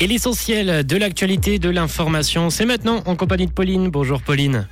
[0.00, 3.88] Et l'essentiel de l'actualité, de l'information, c'est maintenant en compagnie de Pauline.
[3.88, 4.66] Bonjour Pauline.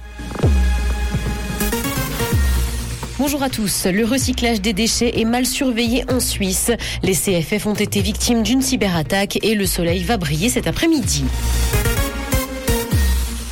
[3.18, 3.86] Bonjour à tous.
[3.86, 6.72] Le recyclage des déchets est mal surveillé en Suisse.
[7.04, 11.24] Les CFF ont été victimes d'une cyberattaque et le soleil va briller cet après-midi.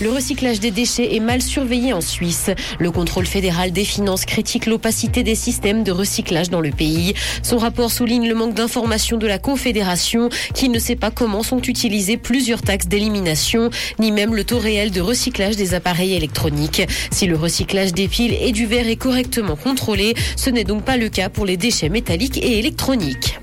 [0.01, 2.49] Le recyclage des déchets est mal surveillé en Suisse.
[2.79, 7.13] Le contrôle fédéral des finances critique l'opacité des systèmes de recyclage dans le pays.
[7.43, 11.61] Son rapport souligne le manque d'information de la Confédération qui ne sait pas comment sont
[11.61, 13.69] utilisées plusieurs taxes d'élimination,
[13.99, 16.83] ni même le taux réel de recyclage des appareils électroniques.
[17.11, 20.97] Si le recyclage des piles et du verre est correctement contrôlé, ce n'est donc pas
[20.97, 23.40] le cas pour les déchets métalliques et électroniques.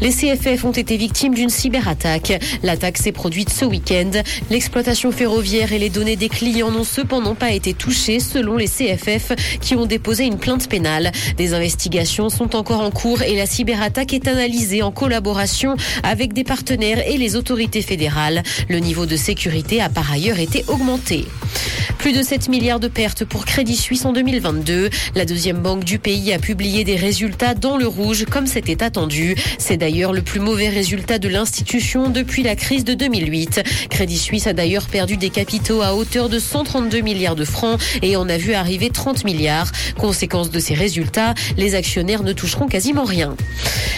[0.00, 2.40] Les CFF ont été victimes d'une cyberattaque.
[2.62, 4.10] L'attaque s'est produite ce week-end.
[4.50, 9.32] L'exploitation ferroviaire et les données des clients n'ont cependant pas été touchées selon les CFF
[9.60, 11.12] qui ont déposé une plainte pénale.
[11.36, 16.44] Des investigations sont encore en cours et la cyberattaque est analysée en collaboration avec des
[16.44, 18.42] partenaires et les autorités fédérales.
[18.68, 21.24] Le niveau de sécurité a par ailleurs été augmenté.
[22.06, 24.90] Plus de 7 milliards de pertes pour Crédit Suisse en 2022.
[25.16, 29.34] La deuxième banque du pays a publié des résultats dans le rouge comme c'était attendu.
[29.58, 33.88] C'est d'ailleurs le plus mauvais résultat de l'institution depuis la crise de 2008.
[33.90, 38.14] Crédit Suisse a d'ailleurs perdu des capitaux à hauteur de 132 milliards de francs et
[38.14, 39.72] en a vu arriver 30 milliards.
[39.98, 43.34] Conséquence de ces résultats, les actionnaires ne toucheront quasiment rien.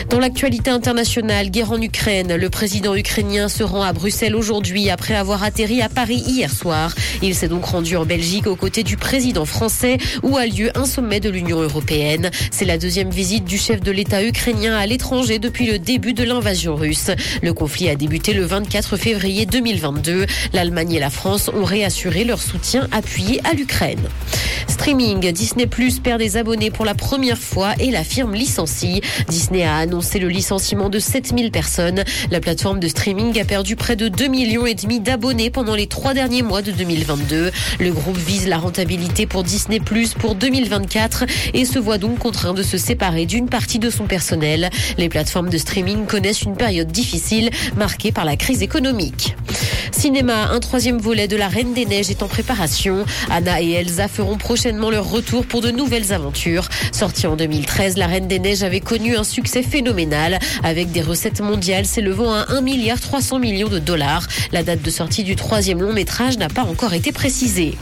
[0.08, 5.14] Dans l'actualité internationale, guerre en Ukraine, le président ukrainien se rend à Bruxelles aujourd'hui après
[5.14, 6.94] avoir atterri à Paris hier soir.
[7.20, 10.84] Il s'est donc rendu en Belgique aux côtés du président français où a lieu un
[10.84, 12.30] sommet de l'Union européenne.
[12.50, 16.22] C'est la deuxième visite du chef de l'État ukrainien à l'étranger depuis le début de
[16.24, 17.10] l'invasion russe.
[17.42, 20.26] Le conflit a débuté le 24 février 2022.
[20.52, 24.08] L'Allemagne et la France ont réassuré leur soutien appuyé à l'Ukraine.
[24.68, 29.00] Streaming, Disney Plus perd des abonnés pour la première fois et la firme licencie.
[29.28, 32.04] Disney a annoncé le licenciement de 7000 personnes.
[32.30, 35.86] La plateforme de streaming a perdu près de 2 millions et demi d'abonnés pendant les
[35.86, 37.50] trois derniers mois de 2022.
[37.80, 42.54] Le groupe vise la rentabilité pour Disney Plus pour 2024 et se voit donc contraint
[42.54, 44.70] de se séparer d'une partie de son personnel.
[44.96, 49.34] Les plateformes de streaming connaissent une période difficile marquée par la crise économique.
[49.92, 53.04] Cinéma, un troisième volet de La Reine des Neiges est en préparation.
[53.30, 56.68] Anna et Elsa feront prochainement leur retour pour de nouvelles aventures.
[56.92, 61.40] Sortie en 2013, La Reine des Neiges avait connu un succès phénoménal avec des recettes
[61.40, 64.26] mondiales s'élevant à 1 milliard 300 millions de dollars.
[64.52, 67.76] La date de sortie du troisième long métrage n'a pas encore été précisée.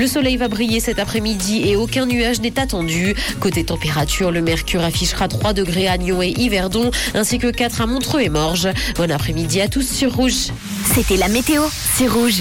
[0.00, 3.14] Le soleil va briller cet après-midi et aucun nuage n'est attendu.
[3.38, 7.86] Côté température, le mercure affichera 3 degrés à Nyon et Yverdon, ainsi que 4 à
[7.86, 8.70] Montreux et Morges.
[8.96, 10.52] Bon après-midi à tous sur Rouge.
[10.94, 11.64] C'était la météo,
[11.98, 12.38] c'est Rouge.